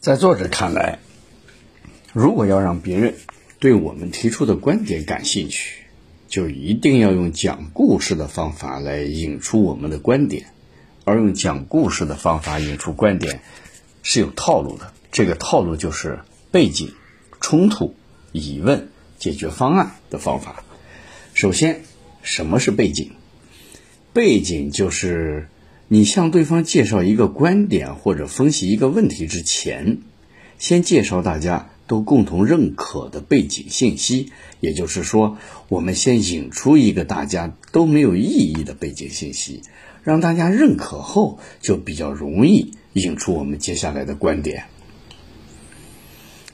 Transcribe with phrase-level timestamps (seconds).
[0.00, 0.98] 在作者看来，
[2.14, 3.16] 如果要让别人
[3.58, 5.84] 对我们提出的观点感兴趣，
[6.26, 10.46] 就一定要用讲故事的方法来引出我们的观点。
[11.04, 13.42] 而用讲故事的方法引出观点
[14.02, 16.94] 是有套路的，这个套路就是背景、
[17.42, 17.94] 冲突、
[18.32, 20.64] 疑问、解决方案的方法。
[21.34, 21.82] 首先，
[22.22, 23.10] 什么是背景？
[24.14, 25.50] 背景就是
[25.92, 29.98] 你向对方介绍一个观点或者分析一个问题之前，
[30.56, 34.30] 先介绍大家都共同认可的背景信息。
[34.60, 35.36] 也就是说，
[35.68, 39.62] 我们先引出一个大家都没有异议的背景信息，
[40.04, 44.66] 让大家认可后，就比较容易引出我们接下来的观点。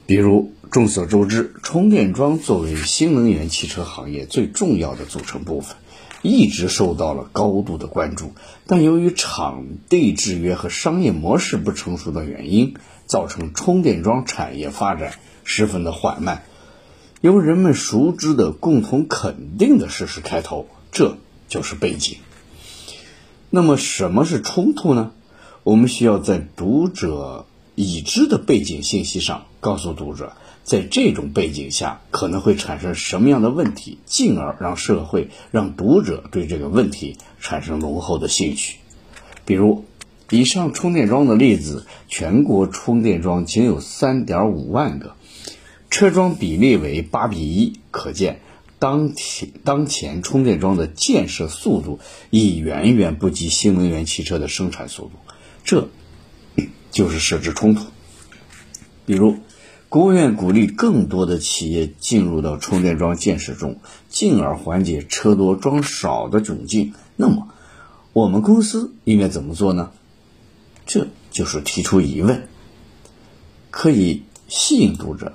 [0.07, 5.77] 比如，众所周知，充电桩作为新能源汽车行业最重要的组成部分，
[6.27, 8.33] 一直受到了高度的关注。
[8.67, 12.75] 但由于场地制约和商业模式不成熟的原因，
[13.07, 16.43] 造成充电桩产业发展十分的缓慢。
[17.21, 21.17] 由人们熟知的共同肯定的事实开头，这
[21.49, 22.19] 就是背景。
[23.49, 25.13] 那么，什么是冲突呢？
[25.63, 30.33] 我们需要在读者已知的背景信息上告诉读者，
[30.67, 38.79] 在这种背景下可能会产生什么样的问题，进而让社会、让读者对这个问题产生浓厚的兴趣。
[39.45, 39.85] 比如，
[40.29, 45.15] 以上充电桩的例子，全国充电桩仅有三点五万个。
[45.89, 48.41] 车桩比例为八比一，可见
[48.81, 55.13] 当前当前充电桩的建设速度已远远不及新能源汽车的生产速度，
[55.63, 55.89] 这
[56.91, 57.87] 就是设置冲突。
[59.07, 59.37] 比如，
[59.97, 63.81] 国务院鼓励更多的企业进入到充电桩建设中，
[64.11, 66.93] 进而缓解车多桩少的窘境。
[67.17, 67.49] 那么，
[68.13, 69.93] 我们公司应该怎么做呢？
[70.85, 72.47] 这就是提出疑问，
[73.71, 75.33] 可以吸引读者。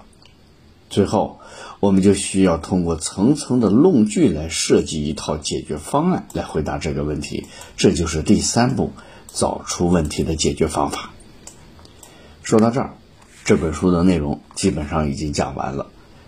[0.91, 1.39] 最后，
[1.79, 7.47] 我们就需要通过层层的论据来设计一套解决方案来回答这个问题。
[7.77, 8.91] 这就是第三步，
[9.33, 11.09] 找出问题的解决方法。
[12.43, 12.93] 说到这儿，
[13.43, 15.87] 这本书的内容基本上已经讲完了。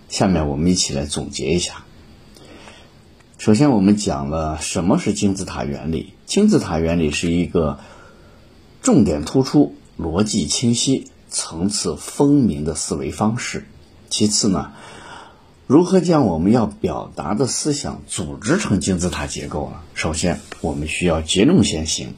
[0.10, 1.84] 下面我们一起来总结一下。
[3.38, 6.14] 首先，我们讲了什么是金字塔原理。
[6.26, 7.80] 金字塔原理是一个
[8.82, 13.66] 重点突出、逻辑清晰、层次分明的思维方式。
[14.10, 14.72] 其次呢，
[15.68, 19.78] 如何将我们要表达的思想组织成金字塔结构呢？
[19.94, 22.14] 首先，我们需要结论先行，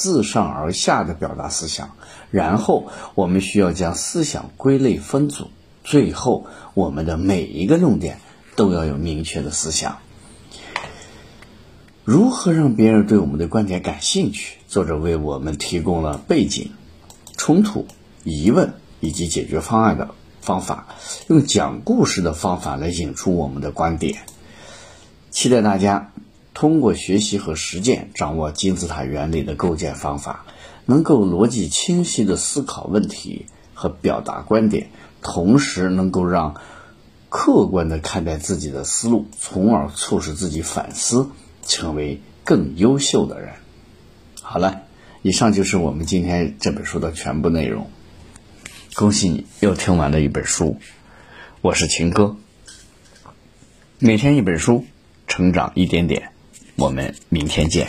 [0.00, 1.90] 自上而下的表达思想，
[2.30, 5.50] 然后我们需要将思想归类分组，
[5.84, 8.18] 最后我们的每一个论点
[8.56, 9.98] 都要有明确的思想。
[12.04, 14.56] 如何让别人对我们的观点感兴趣？
[14.66, 16.72] 作者为我们提供了背景、
[17.36, 17.86] 冲突、
[18.24, 20.14] 疑问以及解决方案的。
[20.40, 20.86] 方法
[21.28, 24.22] 用讲故事的方法来引出我们的观点，
[25.30, 26.12] 期待大家
[26.52, 30.44] 通过学习和实践掌握金字塔原理的构建方法，
[30.84, 34.90] 能够逻辑清晰的思考问题和表达观点，
[35.22, 36.60] 同时能够让
[37.28, 41.30] 客观的看待自己的思路，从而促使自己反思，
[41.64, 43.54] 成为更优秀的人。
[44.42, 44.82] 好了，
[45.22, 47.88] 以上就是我们今天这本书的全部内容。
[48.96, 50.78] 恭喜你又听完了一本书，
[51.60, 52.36] 我是秦哥。
[54.00, 54.84] 每天一本书，
[55.28, 56.32] 成长一点点，
[56.80, 57.86] 我们明天见。